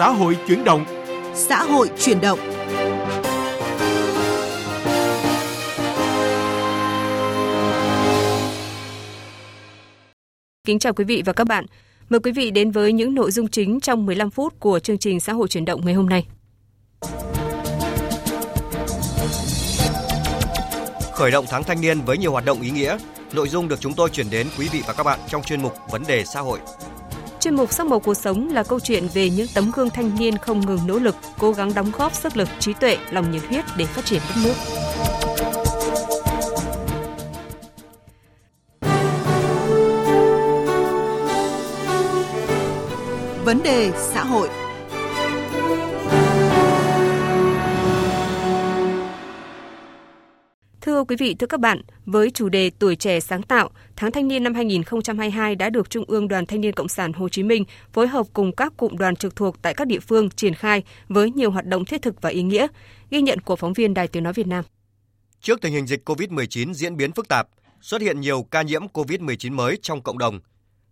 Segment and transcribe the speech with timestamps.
[0.00, 0.84] Xã hội chuyển động.
[1.34, 2.38] Xã hội chuyển động.
[10.64, 11.66] Kính chào quý vị và các bạn.
[12.08, 15.20] Mời quý vị đến với những nội dung chính trong 15 phút của chương trình
[15.20, 16.26] Xã hội chuyển động ngày hôm nay.
[21.12, 22.98] Khởi động tháng thanh niên với nhiều hoạt động ý nghĩa,
[23.32, 25.72] nội dung được chúng tôi chuyển đến quý vị và các bạn trong chuyên mục
[25.90, 26.58] Vấn đề xã hội.
[27.40, 30.38] Chuyên mục Sắc màu cuộc sống là câu chuyện về những tấm gương thanh niên
[30.38, 33.64] không ngừng nỗ lực, cố gắng đóng góp sức lực, trí tuệ, lòng nhiệt huyết
[33.76, 34.54] để phát triển đất nước.
[43.44, 44.48] Vấn đề xã hội
[50.90, 54.28] Thưa quý vị, thưa các bạn, với chủ đề Tuổi trẻ sáng tạo, tháng thanh
[54.28, 57.64] niên năm 2022 đã được Trung ương Đoàn Thanh niên Cộng sản Hồ Chí Minh
[57.92, 61.30] phối hợp cùng các cụm đoàn trực thuộc tại các địa phương triển khai với
[61.30, 62.66] nhiều hoạt động thiết thực và ý nghĩa.
[63.10, 64.64] Ghi nhận của phóng viên Đài Tiếng Nói Việt Nam.
[65.40, 67.48] Trước tình hình dịch COVID-19 diễn biến phức tạp,
[67.80, 70.40] xuất hiện nhiều ca nhiễm COVID-19 mới trong cộng đồng,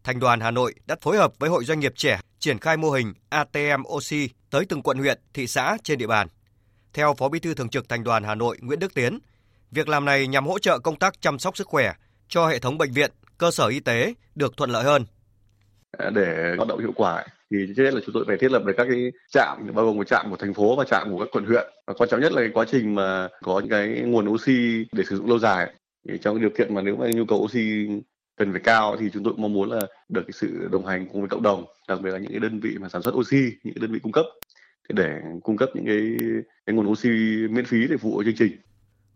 [0.05, 2.91] Thành đoàn Hà Nội đã phối hợp với Hội Doanh nghiệp trẻ triển khai mô
[2.91, 6.29] hình ATM Oxy tới từng quận huyện, thị xã trên địa bàn.
[6.93, 9.19] Theo Phó Bí thư Thường trực Thành đoàn Hà Nội Nguyễn Đức Tiến,
[9.71, 11.93] Việc làm này nhằm hỗ trợ công tác chăm sóc sức khỏe
[12.29, 15.05] cho hệ thống bệnh viện, cơ sở y tế được thuận lợi hơn.
[15.99, 18.63] À, để hoạt động hiệu quả thì trước hết là chúng tôi phải thiết lập
[18.65, 21.29] được các cái trạm bao gồm một trạm của thành phố và trạm của các
[21.33, 21.67] quận huyện.
[21.87, 25.05] Và quan trọng nhất là cái quá trình mà có những cái nguồn oxy để
[25.05, 25.73] sử dụng lâu dài.
[26.09, 27.87] Thì trong cái điều kiện mà nếu mà nhu cầu oxy
[28.37, 31.21] cần phải cao thì chúng tôi mong muốn là được cái sự đồng hành cùng
[31.21, 33.75] với cộng đồng đặc biệt là những cái đơn vị mà sản xuất oxy những
[33.75, 34.25] cái đơn vị cung cấp.
[34.89, 36.29] Để cung cấp những cái,
[36.67, 37.09] cái nguồn oxy
[37.51, 38.53] miễn phí để phục vụ chương trình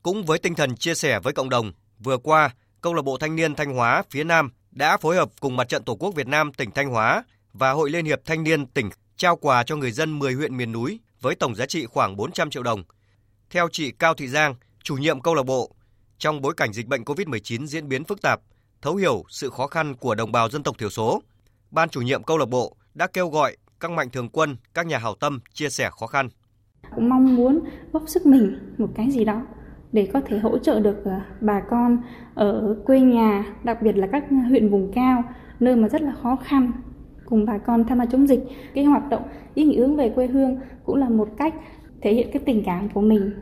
[0.03, 2.50] cũng với tinh thần chia sẻ với cộng đồng, vừa qua,
[2.83, 5.84] Câu lạc bộ Thanh niên Thanh Hóa phía Nam đã phối hợp cùng Mặt trận
[5.84, 9.36] Tổ quốc Việt Nam tỉnh Thanh Hóa và Hội Liên hiệp Thanh niên tỉnh trao
[9.36, 12.62] quà cho người dân 10 huyện miền núi với tổng giá trị khoảng 400 triệu
[12.62, 12.82] đồng.
[13.50, 15.75] Theo chị Cao Thị Giang, chủ nhiệm câu lạc bộ,
[16.19, 18.41] trong bối cảnh dịch bệnh COVID-19 diễn biến phức tạp,
[18.82, 21.22] thấu hiểu sự khó khăn của đồng bào dân tộc thiểu số,
[21.71, 24.99] ban chủ nhiệm câu lạc bộ đã kêu gọi các mạnh thường quân, các nhà
[24.99, 26.28] hảo tâm chia sẻ khó khăn.
[26.94, 27.60] Cũng mong muốn
[27.93, 29.43] góp sức mình một cái gì đó
[29.92, 31.98] để có thể hỗ trợ được ờ, bà con
[32.34, 35.22] ở quê nhà, đặc biệt là các huyện vùng cao,
[35.60, 36.72] nơi mà rất là khó khăn
[37.25, 38.41] cùng bà con tham gia chống dịch.
[38.75, 39.22] Cái hoạt động
[39.54, 41.54] ý nghĩa hướng về quê hương cũng là một cách
[42.02, 43.32] thể hiện cái tình cảm của mình.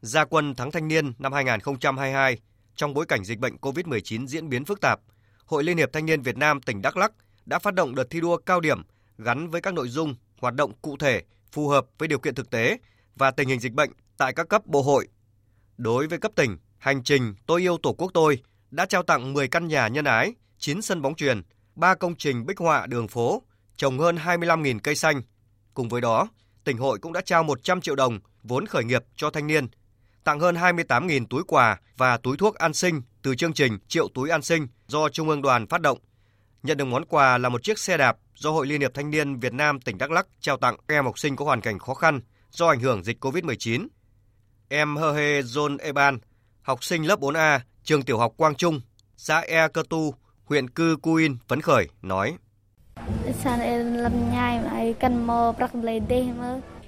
[0.00, 2.38] Gia quân tháng thanh niên năm 2022
[2.76, 5.00] trong bối cảnh dịch bệnh COVID-19 diễn biến phức tạp,
[5.46, 7.12] Hội Liên hiệp Thanh niên Việt Nam tỉnh Đắk Lắk
[7.46, 8.82] đã phát động đợt thi đua cao điểm
[9.18, 11.22] gắn với các nội dung, hoạt động cụ thể
[11.52, 12.78] phù hợp với điều kiện thực tế
[13.16, 15.08] và tình hình dịch bệnh tại các cấp bộ hội,
[15.82, 19.48] Đối với cấp tỉnh, hành trình Tôi yêu Tổ quốc tôi đã trao tặng 10
[19.48, 21.42] căn nhà nhân ái, 9 sân bóng truyền,
[21.74, 23.42] 3 công trình bích họa đường phố,
[23.76, 25.22] trồng hơn 25.000 cây xanh.
[25.74, 26.28] Cùng với đó,
[26.64, 29.66] tỉnh hội cũng đã trao 100 triệu đồng vốn khởi nghiệp cho thanh niên,
[30.24, 34.30] tặng hơn 28.000 túi quà và túi thuốc an sinh từ chương trình Triệu túi
[34.30, 35.98] an sinh do Trung ương đoàn phát động.
[36.62, 39.40] Nhận được món quà là một chiếc xe đạp do Hội Liên hiệp Thanh niên
[39.40, 41.94] Việt Nam tỉnh Đắk Lắk trao tặng các em học sinh có hoàn cảnh khó
[41.94, 43.86] khăn do ảnh hưởng dịch COVID-19
[44.74, 46.18] Em Hơ Hê John Eban,
[46.62, 48.80] học sinh lớp 4A, trường tiểu học Quang Trung,
[49.16, 52.36] xã E Cơ Tu, huyện Cư Cuin, phấn khởi, nói.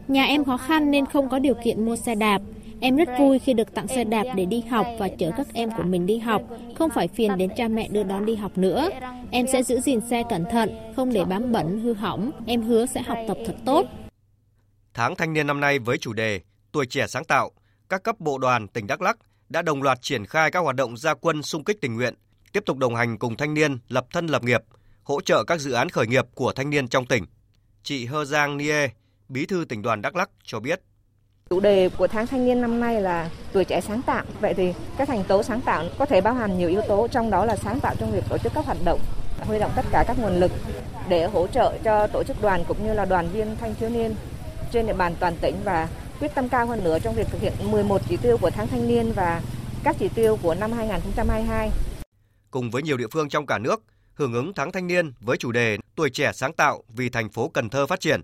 [0.08, 2.42] Nhà em khó khăn nên không có điều kiện mua xe đạp.
[2.80, 5.70] Em rất vui khi được tặng xe đạp để đi học và chở các em
[5.76, 6.42] của mình đi học,
[6.78, 8.88] không phải phiền đến cha mẹ đưa đón đi học nữa.
[9.30, 12.30] Em sẽ giữ gìn xe cẩn thận, không để bám bẩn hư hỏng.
[12.46, 13.86] Em hứa sẽ học tập thật tốt.
[14.94, 16.40] Tháng thanh niên năm nay với chủ đề
[16.72, 17.50] Tuổi trẻ sáng tạo–
[17.88, 19.16] các cấp bộ đoàn tỉnh Đắk Lắk
[19.48, 22.14] đã đồng loạt triển khai các hoạt động gia quân xung kích tình nguyện,
[22.52, 24.60] tiếp tục đồng hành cùng thanh niên lập thân lập nghiệp,
[25.02, 27.26] hỗ trợ các dự án khởi nghiệp của thanh niên trong tỉnh.
[27.82, 28.88] Chị Hơ Giang Nie,
[29.28, 30.80] Bí thư tỉnh đoàn Đắk Lắk cho biết.
[31.50, 34.24] Chủ đề của tháng thanh niên năm nay là tuổi trẻ sáng tạo.
[34.40, 37.30] Vậy thì các thành tố sáng tạo có thể bao hàm nhiều yếu tố, trong
[37.30, 39.00] đó là sáng tạo trong việc tổ chức các hoạt động,
[39.40, 40.52] huy động tất cả các nguồn lực
[41.08, 44.14] để hỗ trợ cho tổ chức đoàn cũng như là đoàn viên thanh thiếu niên
[44.72, 45.88] trên địa bàn toàn tỉnh và
[46.24, 48.88] quyết tâm cao hơn nữa trong việc thực hiện 11 chỉ tiêu của tháng thanh
[48.88, 49.42] niên và
[49.84, 51.70] các chỉ tiêu của năm 2022.
[52.50, 53.82] Cùng với nhiều địa phương trong cả nước,
[54.14, 57.48] hưởng ứng tháng thanh niên với chủ đề Tuổi trẻ sáng tạo vì thành phố
[57.48, 58.20] Cần Thơ phát triển.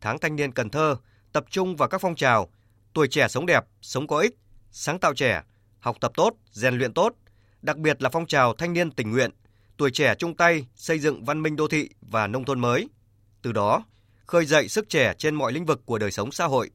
[0.00, 0.96] Tháng thanh niên Cần Thơ
[1.32, 2.48] tập trung vào các phong trào
[2.92, 4.36] tuổi trẻ sống đẹp, sống có ích,
[4.70, 5.42] sáng tạo trẻ,
[5.78, 7.14] học tập tốt, rèn luyện tốt,
[7.62, 9.30] đặc biệt là phong trào thanh niên tình nguyện,
[9.76, 12.88] tuổi trẻ chung tay xây dựng văn minh đô thị và nông thôn mới.
[13.42, 13.84] Từ đó,
[14.26, 16.70] khơi dậy sức trẻ trên mọi lĩnh vực của đời sống xã hội.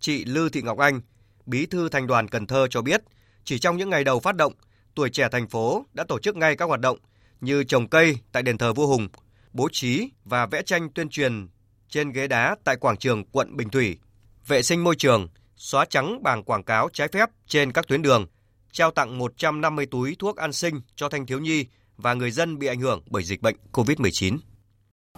[0.00, 1.00] Chị Lư Thị Ngọc Anh,
[1.46, 3.02] Bí thư Thành đoàn Cần Thơ cho biết,
[3.44, 4.52] chỉ trong những ngày đầu phát động,
[4.94, 6.98] tuổi trẻ thành phố đã tổ chức ngay các hoạt động
[7.40, 9.08] như trồng cây tại đền thờ vua Hùng,
[9.52, 11.48] bố trí và vẽ tranh tuyên truyền
[11.88, 13.98] trên ghế đá tại quảng trường quận Bình Thủy,
[14.46, 18.26] vệ sinh môi trường, xóa trắng bảng quảng cáo trái phép trên các tuyến đường,
[18.72, 21.66] trao tặng 150 túi thuốc an sinh cho thanh thiếu nhi
[21.96, 24.38] và người dân bị ảnh hưởng bởi dịch bệnh COVID-19.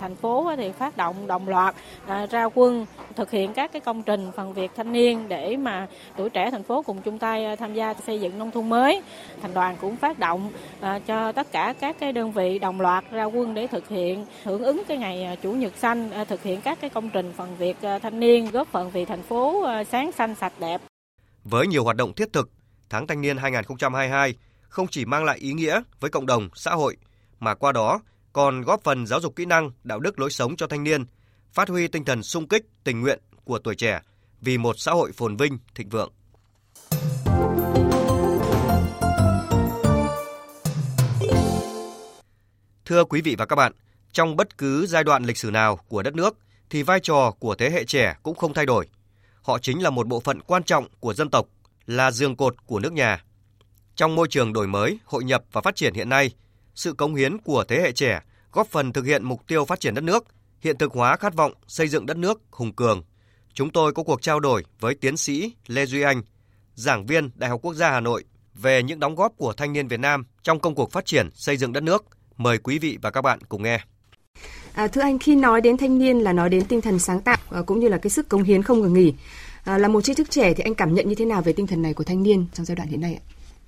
[0.00, 1.74] Thành phố thì phát động đồng loạt
[2.06, 2.86] à, ra quân
[3.16, 5.86] thực hiện các cái công trình phần việc thanh niên để mà
[6.16, 9.02] tuổi trẻ thành phố cùng chung tay à, tham gia xây dựng nông thôn mới.
[9.42, 10.50] Thành đoàn cũng phát động
[10.80, 14.26] à, cho tất cả các cái đơn vị đồng loạt ra quân để thực hiện
[14.44, 17.76] hưởng ứng cái ngày chủ nhật xanh, thực hiện các cái công trình phần việc
[18.02, 20.80] thanh niên góp phần vì thành phố sáng xanh sạch đẹp.
[21.44, 22.50] Với nhiều hoạt động thiết thực,
[22.90, 24.34] tháng thanh niên 2022
[24.68, 26.96] không chỉ mang lại ý nghĩa với cộng đồng, xã hội
[27.40, 28.00] mà qua đó
[28.38, 31.05] còn góp phần giáo dục kỹ năng, đạo đức lối sống cho thanh niên,
[31.52, 34.00] phát huy tinh thần sung kích, tình nguyện của tuổi trẻ
[34.40, 36.12] vì một xã hội phồn vinh, thịnh vượng.
[42.85, 43.73] Thưa quý vị và các bạn,
[44.12, 46.37] trong bất cứ giai đoạn lịch sử nào của đất nước
[46.70, 48.88] thì vai trò của thế hệ trẻ cũng không thay đổi.
[49.43, 51.46] Họ chính là một bộ phận quan trọng của dân tộc,
[51.87, 53.25] là giường cột của nước nhà.
[53.94, 56.31] Trong môi trường đổi mới, hội nhập và phát triển hiện nay,
[56.75, 58.20] sự cống hiến của thế hệ trẻ
[58.52, 60.24] góp phần thực hiện mục tiêu phát triển đất nước,
[60.60, 63.02] hiện thực hóa khát vọng xây dựng đất nước hùng cường.
[63.54, 66.22] Chúng tôi có cuộc trao đổi với tiến sĩ Lê Duy Anh,
[66.74, 68.24] giảng viên Đại học Quốc gia Hà Nội
[68.54, 71.56] về những đóng góp của thanh niên Việt Nam trong công cuộc phát triển xây
[71.56, 72.04] dựng đất nước.
[72.36, 73.80] Mời quý vị và các bạn cùng nghe.
[74.72, 77.38] À, thưa anh, khi nói đến thanh niên là nói đến tinh thần sáng tạo
[77.50, 79.14] à, cũng như là cái sức cống hiến không ngừng nghỉ.
[79.64, 81.66] À, là một tri thức trẻ thì anh cảm nhận như thế nào về tinh
[81.66, 83.22] thần này của thanh niên trong giai đoạn hiện nay ạ?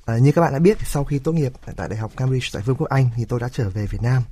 [0.07, 2.63] À, như các bạn đã biết, sau khi tốt nghiệp tại Đại học Cambridge tại
[2.67, 4.23] Vương quốc Anh thì tôi đã trở về Việt Nam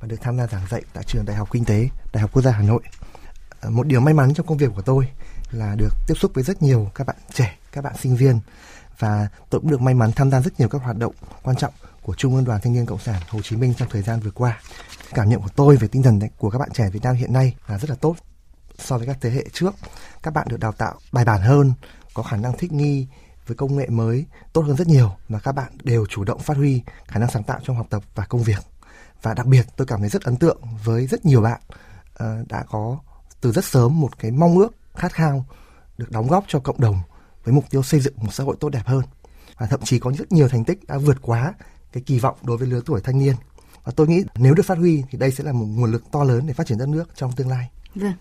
[0.00, 2.42] và được tham gia giảng dạy tại trường Đại học Kinh tế, Đại học Quốc
[2.42, 2.82] gia Hà Nội.
[3.60, 5.08] À, một điều may mắn trong công việc của tôi
[5.50, 8.40] là được tiếp xúc với rất nhiều các bạn trẻ, các bạn sinh viên
[8.98, 11.72] và tôi cũng được may mắn tham gia rất nhiều các hoạt động quan trọng
[12.02, 14.30] của Trung ương Đoàn Thanh niên Cộng sản Hồ Chí Minh trong thời gian vừa
[14.30, 14.60] qua.
[15.14, 17.54] Cảm nhận của tôi về tinh thần của các bạn trẻ Việt Nam hiện nay
[17.66, 18.16] là rất là tốt
[18.78, 19.74] so với các thế hệ trước.
[20.22, 21.72] Các bạn được đào tạo bài bản hơn,
[22.14, 23.06] có khả năng thích nghi
[23.46, 26.56] với công nghệ mới tốt hơn rất nhiều và các bạn đều chủ động phát
[26.56, 28.58] huy khả năng sáng tạo trong học tập và công việc
[29.22, 31.60] và đặc biệt tôi cảm thấy rất ấn tượng với rất nhiều bạn
[32.22, 32.98] uh, đã có
[33.40, 35.46] từ rất sớm một cái mong ước khát khao
[35.98, 37.00] được đóng góp cho cộng đồng
[37.44, 39.02] với mục tiêu xây dựng một xã hội tốt đẹp hơn
[39.58, 41.54] và thậm chí có rất nhiều thành tích đã vượt quá
[41.92, 43.34] cái kỳ vọng đối với lứa tuổi thanh niên
[43.84, 46.24] và tôi nghĩ nếu được phát huy thì đây sẽ là một nguồn lực to
[46.24, 47.70] lớn để phát triển đất nước trong tương lai.
[47.94, 48.12] Vâng.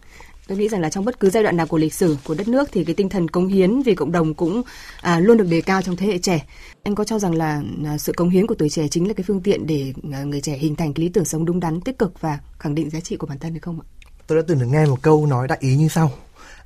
[0.47, 2.47] Tôi nghĩ rằng là trong bất cứ giai đoạn nào của lịch sử của đất
[2.47, 4.61] nước thì cái tinh thần cống hiến vì cộng đồng cũng
[5.01, 6.47] à, luôn được đề cao trong thế hệ trẻ.
[6.83, 9.23] Anh có cho rằng là à, sự cống hiến của tuổi trẻ chính là cái
[9.27, 11.99] phương tiện để à, người trẻ hình thành cái lý tưởng sống đúng đắn, tích
[11.99, 13.85] cực và khẳng định giá trị của bản thân hay không ạ?
[14.27, 16.11] Tôi đã từng được nghe một câu nói đại ý như sau: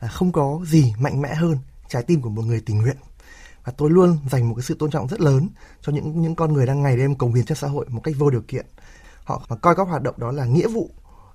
[0.01, 1.57] là không có gì mạnh mẽ hơn
[1.89, 2.97] trái tim của một người tình nguyện.
[3.65, 5.49] Và tôi luôn dành một cái sự tôn trọng rất lớn
[5.81, 8.15] cho những những con người đang ngày đêm cống hiến cho xã hội một cách
[8.17, 8.65] vô điều kiện.
[9.23, 10.89] Họ mà coi các hoạt động đó là nghĩa vụ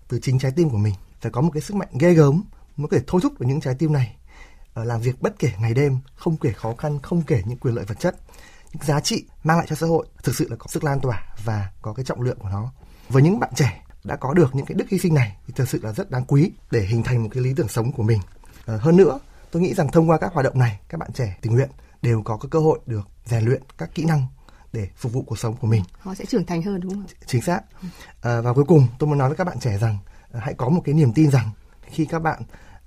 [0.08, 0.94] từ chính trái tim của mình
[1.24, 2.42] phải có một cái sức mạnh ghê gớm
[2.76, 4.16] mới có thể thôi thúc được những trái tim này.
[4.80, 7.74] Uh, làm việc bất kể ngày đêm không kể khó khăn không kể những quyền
[7.74, 8.16] lợi vật chất
[8.72, 11.34] những giá trị mang lại cho xã hội thực sự là có sức lan tỏa
[11.44, 12.72] và có cái trọng lượng của nó.
[13.08, 15.68] Với những bạn trẻ đã có được những cái đức hy sinh này thì thực
[15.68, 18.20] sự là rất đáng quý để hình thành một cái lý tưởng sống của mình.
[18.74, 19.18] Uh, hơn nữa
[19.50, 21.70] tôi nghĩ rằng thông qua các hoạt động này các bạn trẻ tình nguyện
[22.02, 24.26] đều có cái cơ hội được rèn luyện các kỹ năng
[24.72, 25.82] để phục vụ cuộc sống của mình.
[25.98, 27.60] Họ sẽ trưởng thành hơn đúng không chính xác.
[28.22, 29.98] À, và cuối cùng tôi muốn nói với các bạn trẻ rằng
[30.40, 31.50] hãy có một cái niềm tin rằng
[31.82, 32.42] khi các bạn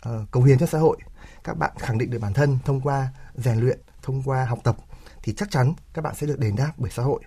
[0.09, 0.97] uh, cống hiến cho xã hội
[1.43, 4.77] các bạn khẳng định được bản thân thông qua rèn luyện thông qua học tập
[5.23, 7.21] thì chắc chắn các bạn sẽ được đền đáp bởi xã hội.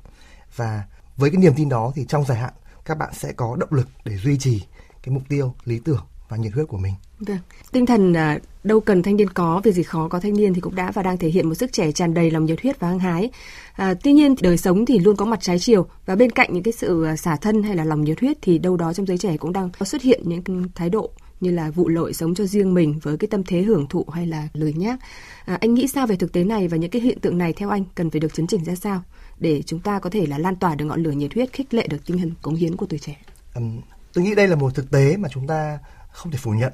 [0.57, 0.85] Và
[1.17, 2.53] với cái niềm tin đó thì trong dài hạn
[2.85, 4.67] các bạn sẽ có động lực để duy trì
[5.03, 6.94] cái mục tiêu lý tưởng và nhiệt huyết của mình.
[7.18, 7.38] Vâng.
[7.72, 10.60] Tinh thần à, đâu cần thanh niên có, việc gì khó có thanh niên thì
[10.60, 12.88] cũng đã và đang thể hiện một sức trẻ tràn đầy lòng nhiệt huyết và
[12.88, 13.30] hăng hái.
[13.72, 16.62] À, tuy nhiên đời sống thì luôn có mặt trái chiều và bên cạnh những
[16.62, 19.18] cái sự à, xả thân hay là lòng nhiệt huyết thì đâu đó trong giới
[19.18, 21.10] trẻ cũng đang xuất hiện những thái độ
[21.40, 24.26] như là vụ lợi sống cho riêng mình với cái tâm thế hưởng thụ hay
[24.26, 24.99] là lười nhác.
[25.44, 27.68] À, anh nghĩ sao về thực tế này và những cái hiện tượng này theo
[27.68, 29.02] anh cần phải được chấn chỉnh ra sao
[29.38, 31.87] để chúng ta có thể là lan tỏa được ngọn lửa nhiệt huyết khích lệ
[31.87, 33.16] được tinh thần cống hiến của tuổi trẻ?
[33.54, 33.80] Um,
[34.12, 35.78] tôi nghĩ đây là một thực tế mà chúng ta
[36.12, 36.73] không thể phủ nhận.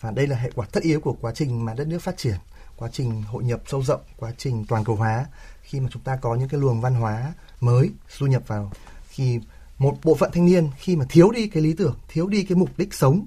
[0.00, 2.36] Và đây là hệ quả tất yếu của quá trình mà đất nước phát triển
[2.76, 5.26] quá trình hội nhập sâu rộng quá trình toàn cầu hóa.
[5.62, 8.72] Khi mà chúng ta có những cái luồng văn hóa mới du nhập vào
[9.08, 9.40] khi
[9.78, 12.56] một bộ phận thanh niên khi mà thiếu đi cái lý tưởng thiếu đi cái
[12.56, 13.26] mục đích sống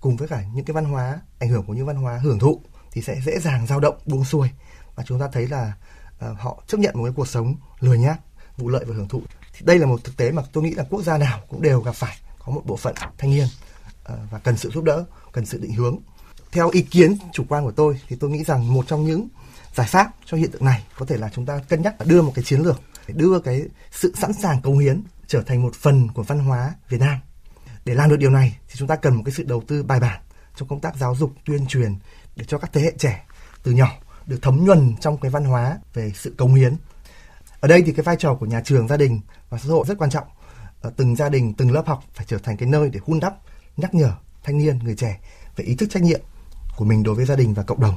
[0.00, 2.60] cùng với cả những cái văn hóa ảnh hưởng của những văn hóa hưởng thụ
[2.92, 4.48] thì sẽ dễ dàng dao động buông xuôi.
[4.94, 5.72] Và chúng ta thấy là
[6.30, 8.20] uh, họ chấp nhận một cái cuộc sống lười nhác
[8.56, 9.22] vụ lợi và hưởng thụ.
[9.52, 11.80] Thì đây là một thực tế mà tôi nghĩ là quốc gia nào cũng đều
[11.80, 13.46] gặp phải có một bộ phận thanh niên.
[14.06, 15.98] Ờ, và cần sự giúp đỡ cần sự định hướng
[16.52, 19.28] theo ý kiến chủ quan của tôi thì tôi nghĩ rằng một trong những
[19.74, 22.32] giải pháp cho hiện tượng này có thể là chúng ta cân nhắc đưa một
[22.34, 26.08] cái chiến lược để đưa cái sự sẵn sàng cống hiến trở thành một phần
[26.14, 27.18] của văn hóa Việt Nam.
[27.84, 30.00] Để làm được điều này thì chúng ta cần một cái sự đầu tư bài
[30.00, 30.20] bản,
[30.56, 31.94] trong công tác giáo dục tuyên truyền
[32.36, 33.26] để cho các thế hệ trẻ
[33.62, 33.90] từ nhỏ
[34.26, 36.76] được thấm nhuần trong cái văn hóa về sự cống hiến.
[37.60, 39.20] Ở đây thì cái vai trò của nhà trường, gia đình
[39.50, 40.26] và xã hội rất quan trọng.
[40.80, 43.34] Ở từng gia đình, từng lớp học phải trở thành cái nơi để hun đắp,
[43.76, 45.20] nhắc nhở thanh niên, người trẻ
[45.56, 46.20] về ý thức trách nhiệm
[46.76, 47.94] của mình đối với gia đình và cộng đồng.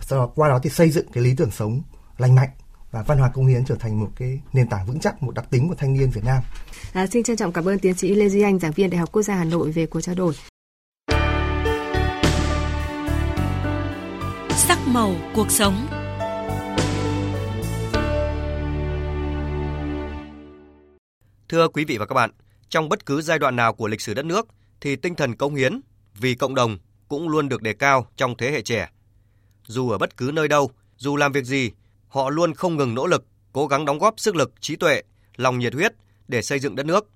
[0.00, 1.82] Sau đó qua đó thì xây dựng cái lý tưởng sống
[2.18, 2.48] lành mạnh
[2.90, 5.50] và văn hóa công hiến trở thành một cái nền tảng vững chắc, một đặc
[5.50, 6.42] tính của thanh niên Việt Nam.
[6.92, 9.12] À, xin trân trọng cảm ơn tiến sĩ Lê Duy Anh, giảng viên Đại học
[9.12, 10.34] Quốc gia Hà Nội về cuộc trao đổi.
[14.50, 15.86] Sắc màu cuộc sống
[21.48, 22.30] Thưa quý vị và các bạn,
[22.68, 24.48] trong bất cứ giai đoạn nào của lịch sử đất nước
[24.82, 25.80] thì tinh thần công hiến
[26.14, 28.90] vì cộng đồng cũng luôn được đề cao trong thế hệ trẻ.
[29.66, 31.70] Dù ở bất cứ nơi đâu, dù làm việc gì,
[32.08, 35.02] họ luôn không ngừng nỗ lực, cố gắng đóng góp sức lực, trí tuệ,
[35.36, 35.92] lòng nhiệt huyết
[36.28, 37.10] để xây dựng đất nước.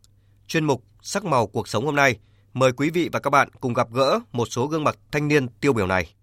[0.47, 2.19] Chuyên mục Sắc màu cuộc sống hôm nay,
[2.53, 5.49] mời quý vị và các bạn cùng gặp gỡ một số gương mặt thanh niên
[5.49, 6.15] tiêu biểu này.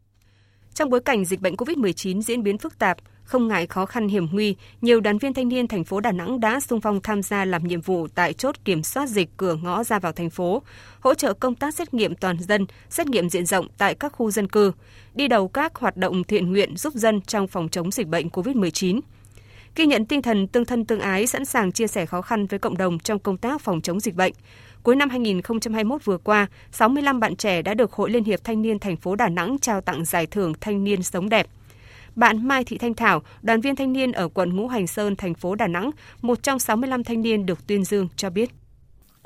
[0.73, 4.27] Trong bối cảnh dịch bệnh COVID-19 diễn biến phức tạp, không ngại khó khăn hiểm
[4.31, 7.45] nguy, nhiều đoàn viên thanh niên thành phố Đà Nẵng đã sung phong tham gia
[7.45, 10.61] làm nhiệm vụ tại chốt kiểm soát dịch cửa ngõ ra vào thành phố,
[10.99, 14.31] hỗ trợ công tác xét nghiệm toàn dân, xét nghiệm diện rộng tại các khu
[14.31, 14.71] dân cư,
[15.15, 18.99] đi đầu các hoạt động thiện nguyện giúp dân trong phòng chống dịch bệnh COVID-19
[19.75, 22.59] ghi nhận tinh thần tương thân tương ái sẵn sàng chia sẻ khó khăn với
[22.59, 24.33] cộng đồng trong công tác phòng chống dịch bệnh.
[24.83, 28.79] Cuối năm 2021 vừa qua, 65 bạn trẻ đã được Hội Liên hiệp Thanh niên
[28.79, 31.47] thành phố Đà Nẵng trao tặng giải thưởng Thanh niên sống đẹp.
[32.15, 35.33] Bạn Mai Thị Thanh Thảo, đoàn viên thanh niên ở quận Ngũ Hành Sơn, thành
[35.33, 35.91] phố Đà Nẵng,
[36.21, 38.49] một trong 65 thanh niên được tuyên dương cho biết.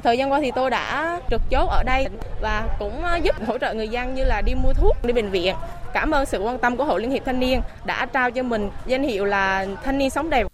[0.04, 2.08] Thời gian qua thì tôi đã trực chốt ở đây
[2.42, 5.56] và cũng giúp hỗ trợ người dân như là đi mua thuốc, đi bệnh viện.
[5.94, 8.70] Cảm ơn sự quan tâm của Hội Liên hiệp Thanh niên đã trao cho mình
[8.88, 10.48] danh hiệu là Thanh niên sống đẹp.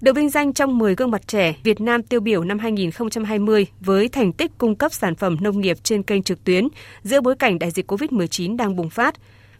[0.00, 4.08] Được vinh danh trong 10 gương mặt trẻ Việt Nam tiêu biểu năm 2020 với
[4.08, 6.68] thành tích cung cấp sản phẩm nông nghiệp trên kênh trực tuyến
[7.02, 9.14] giữa bối cảnh đại dịch COVID-19 đang bùng phát,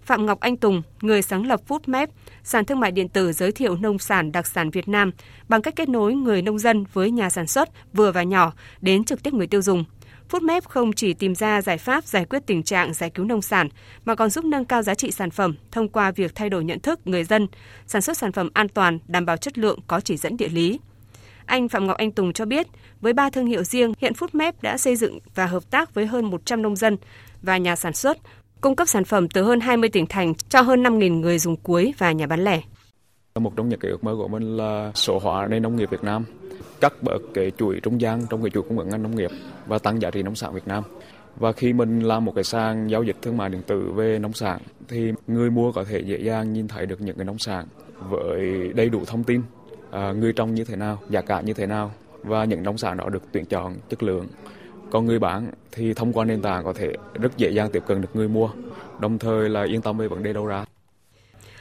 [0.07, 2.07] Phạm Ngọc Anh Tùng, người sáng lập Foodmap,
[2.43, 5.11] sàn thương mại điện tử giới thiệu nông sản đặc sản Việt Nam
[5.49, 9.05] bằng cách kết nối người nông dân với nhà sản xuất vừa và nhỏ đến
[9.05, 9.85] trực tiếp người tiêu dùng.
[10.31, 13.69] Foodmap không chỉ tìm ra giải pháp giải quyết tình trạng giải cứu nông sản,
[14.05, 16.81] mà còn giúp nâng cao giá trị sản phẩm thông qua việc thay đổi nhận
[16.81, 17.47] thức người dân,
[17.87, 20.81] sản xuất sản phẩm an toàn, đảm bảo chất lượng có chỉ dẫn địa lý.
[21.47, 22.67] Anh Phạm Ngọc Anh Tùng cho biết,
[23.01, 26.25] với ba thương hiệu riêng, hiện Foodmap đã xây dựng và hợp tác với hơn
[26.25, 26.97] 100 nông dân
[27.43, 28.19] và nhà sản xuất,
[28.61, 31.95] cung cấp sản phẩm từ hơn 20 tỉnh thành cho hơn 5.000 người dùng cuối
[31.99, 32.61] và nhà bán lẻ.
[33.35, 36.03] Một trong những cái ước mơ của mình là số hóa nền nông nghiệp Việt
[36.03, 36.25] Nam,
[36.81, 39.31] cắt bớt cái chuỗi trung gian trong cái chuỗi cung ứng ngành nông nghiệp
[39.67, 40.85] và tăng giá trị nông sản Việt Nam.
[41.37, 44.33] Và khi mình làm một cái sàn giao dịch thương mại điện tử về nông
[44.33, 47.67] sản thì người mua có thể dễ dàng nhìn thấy được những cái nông sản
[48.09, 49.43] với đầy đủ thông tin,
[49.91, 52.97] à, người trồng như thế nào, giá cả như thế nào và những nông sản
[52.97, 54.27] đó được tuyển chọn chất lượng
[54.91, 58.01] còn người bán thì thông qua nền tảng có thể rất dễ dàng tiếp cận
[58.01, 58.51] được người mua,
[59.01, 60.65] đồng thời là yên tâm về vấn đề đầu ra.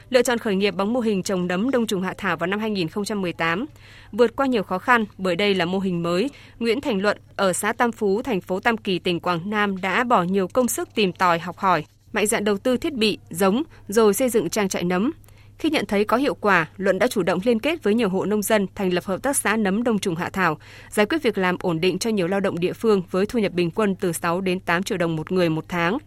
[0.09, 2.59] Lựa chọn khởi nghiệp bằng mô hình trồng nấm đông trùng hạ thảo vào năm
[2.59, 3.65] 2018.
[4.11, 6.29] Vượt qua nhiều khó khăn bởi đây là mô hình mới,
[6.59, 10.03] Nguyễn Thành Luận ở xã Tam Phú, thành phố Tam Kỳ, tỉnh Quảng Nam đã
[10.03, 13.63] bỏ nhiều công sức tìm tòi học hỏi, mạnh dạn đầu tư thiết bị, giống
[13.87, 15.11] rồi xây dựng trang trại nấm.
[15.59, 18.25] Khi nhận thấy có hiệu quả, Luận đã chủ động liên kết với nhiều hộ
[18.25, 20.57] nông dân thành lập hợp tác xã nấm đông trùng hạ thảo,
[20.89, 23.51] giải quyết việc làm ổn định cho nhiều lao động địa phương với thu nhập
[23.51, 25.97] bình quân từ 6 đến 8 triệu đồng một người một tháng.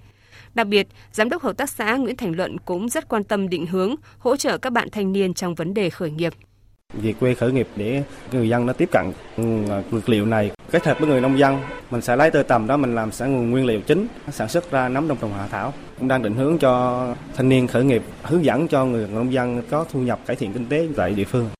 [0.54, 3.66] Đặc biệt, Giám đốc Hợp tác xã Nguyễn Thành Luận cũng rất quan tâm định
[3.66, 6.32] hướng, hỗ trợ các bạn thanh niên trong vấn đề khởi nghiệp.
[6.94, 8.02] Về quê khởi nghiệp để
[8.32, 9.44] người dân nó tiếp cận ừ,
[9.92, 10.50] dược liệu này.
[10.70, 13.32] Kết hợp với người nông dân mình sẽ lấy tơ tầm đó mình làm sản
[13.32, 15.72] nguồn nguyên liệu chính sản xuất ra nấm đông trùng hạ thảo.
[15.98, 19.62] Cũng đang định hướng cho thanh niên khởi nghiệp hướng dẫn cho người nông dân
[19.70, 21.50] có thu nhập cải thiện kinh tế tại địa phương.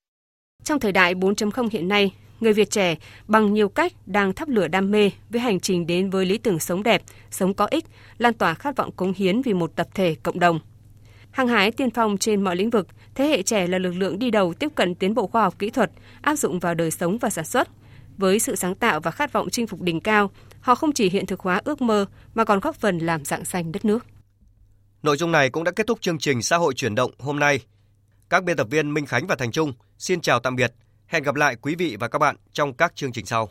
[0.64, 4.68] Trong thời đại 4.0 hiện nay người Việt trẻ bằng nhiều cách đang thắp lửa
[4.68, 7.84] đam mê với hành trình đến với lý tưởng sống đẹp, sống có ích,
[8.18, 10.60] lan tỏa khát vọng cống hiến vì một tập thể cộng đồng.
[11.30, 14.30] Hăng hái tiên phong trên mọi lĩnh vực, thế hệ trẻ là lực lượng đi
[14.30, 15.90] đầu tiếp cận tiến bộ khoa học kỹ thuật,
[16.22, 17.68] áp dụng vào đời sống và sản xuất.
[18.16, 20.30] Với sự sáng tạo và khát vọng chinh phục đỉnh cao,
[20.60, 23.72] họ không chỉ hiện thực hóa ước mơ mà còn góp phần làm dạng xanh
[23.72, 24.06] đất nước.
[25.02, 27.60] Nội dung này cũng đã kết thúc chương trình xã hội chuyển động hôm nay.
[28.30, 30.72] Các biên tập viên Minh Khánh và Thành Trung xin chào tạm biệt.
[31.06, 33.48] Hẹn gặp lại quý vị và các bạn trong các chương trình sau.